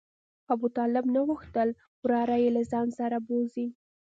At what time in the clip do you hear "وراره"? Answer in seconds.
2.03-2.35